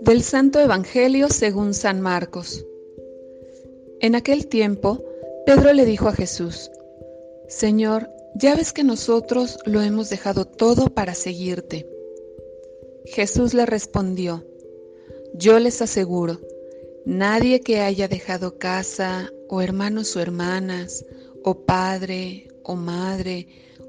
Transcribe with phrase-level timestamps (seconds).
[0.00, 2.64] Del Santo Evangelio según San Marcos.
[4.00, 5.04] En aquel tiempo,
[5.44, 6.70] Pedro le dijo a Jesús,
[7.48, 11.86] Señor, ya ves que nosotros lo hemos dejado todo para seguirte.
[13.04, 14.42] Jesús le respondió,
[15.34, 16.40] Yo les aseguro,
[17.04, 21.04] nadie que haya dejado casa, o hermanos o hermanas,
[21.44, 23.48] o padre, o madre,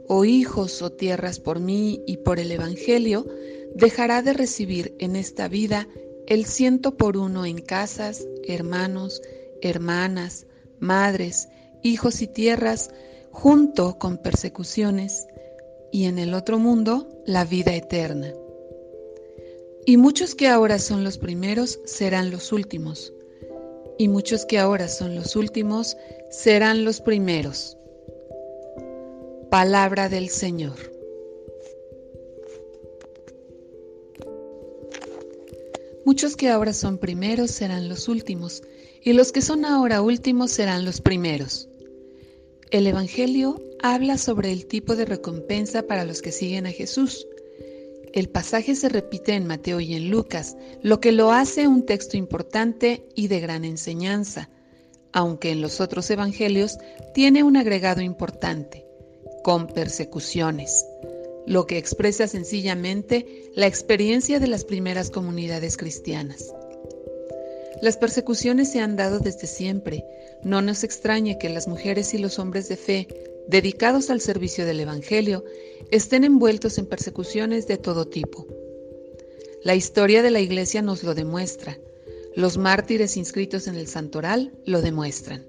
[0.09, 3.25] o hijos o tierras por mí y por el Evangelio,
[3.75, 5.87] dejará de recibir en esta vida
[6.27, 9.21] el ciento por uno en casas, hermanos,
[9.61, 10.45] hermanas,
[10.79, 11.49] madres,
[11.83, 12.91] hijos y tierras,
[13.31, 15.27] junto con persecuciones,
[15.91, 18.33] y en el otro mundo la vida eterna.
[19.85, 23.13] Y muchos que ahora son los primeros serán los últimos,
[23.97, 25.97] y muchos que ahora son los últimos
[26.29, 27.77] serán los primeros.
[29.49, 30.90] Palabra del Señor.
[36.11, 38.63] Muchos que ahora son primeros serán los últimos,
[39.01, 41.69] y los que son ahora últimos serán los primeros.
[42.69, 47.25] El Evangelio habla sobre el tipo de recompensa para los que siguen a Jesús.
[48.11, 52.17] El pasaje se repite en Mateo y en Lucas, lo que lo hace un texto
[52.17, 54.49] importante y de gran enseñanza,
[55.13, 56.77] aunque en los otros evangelios
[57.13, 58.85] tiene un agregado importante,
[59.45, 60.85] con persecuciones
[61.45, 66.53] lo que expresa sencillamente la experiencia de las primeras comunidades cristianas.
[67.81, 70.05] Las persecuciones se han dado desde siempre.
[70.43, 73.07] No nos extrañe que las mujeres y los hombres de fe,
[73.47, 75.43] dedicados al servicio del Evangelio,
[75.89, 78.45] estén envueltos en persecuciones de todo tipo.
[79.63, 81.79] La historia de la Iglesia nos lo demuestra.
[82.35, 85.45] Los mártires inscritos en el santoral lo demuestran.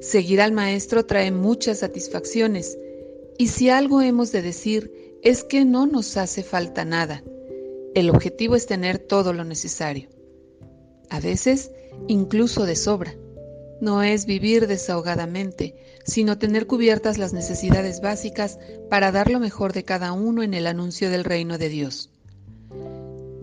[0.00, 2.76] Seguir al Maestro trae muchas satisfacciones,
[3.38, 7.22] y si algo hemos de decir es que no nos hace falta nada.
[7.94, 10.08] El objetivo es tener todo lo necesario.
[11.10, 11.70] A veces,
[12.08, 13.14] incluso de sobra.
[13.80, 15.74] No es vivir desahogadamente,
[16.04, 18.58] sino tener cubiertas las necesidades básicas
[18.88, 22.10] para dar lo mejor de cada uno en el anuncio del reino de Dios.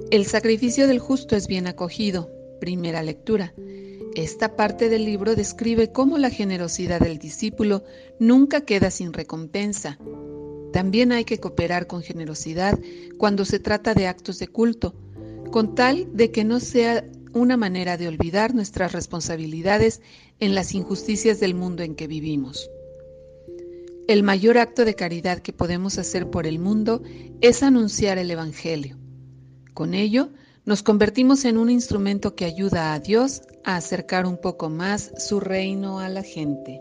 [0.10, 3.54] El sacrificio del justo es bien acogido, primera lectura,
[4.16, 7.84] esta parte del libro describe cómo la generosidad del discípulo
[8.20, 9.98] nunca queda sin recompensa.
[10.74, 12.80] También hay que cooperar con generosidad
[13.18, 14.94] cuando se trata de actos de culto,
[15.52, 20.02] con tal de que no sea una manera de olvidar nuestras responsabilidades
[20.40, 22.70] en las injusticias del mundo en que vivimos.
[24.08, 27.02] El mayor acto de caridad que podemos hacer por el mundo
[27.40, 28.98] es anunciar el Evangelio.
[29.74, 30.32] Con ello,
[30.72, 35.42] nos convertimos en un instrumento que ayuda a Dios a acercar un poco más su
[35.42, 36.80] reino a la gente.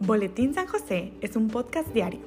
[0.00, 2.22] Boletín San José es un podcast diario.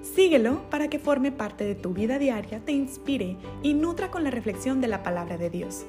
[0.00, 4.30] Síguelo para que forme parte de tu vida diaria, te inspire y nutra con la
[4.30, 5.84] reflexión de la palabra de Dios.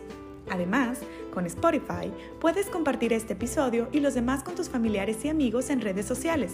[0.49, 0.99] Además,
[1.33, 5.81] con Spotify puedes compartir este episodio y los demás con tus familiares y amigos en
[5.81, 6.53] redes sociales.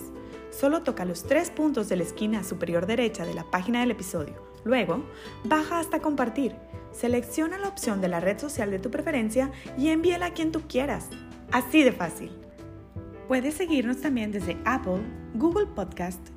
[0.52, 4.36] Solo toca los tres puntos de la esquina superior derecha de la página del episodio.
[4.64, 5.04] Luego,
[5.44, 6.56] baja hasta compartir.
[6.92, 10.62] Selecciona la opción de la red social de tu preferencia y envíela a quien tú
[10.68, 11.10] quieras.
[11.52, 12.32] Así de fácil.
[13.28, 15.02] Puedes seguirnos también desde Apple,
[15.34, 16.33] Google Podcast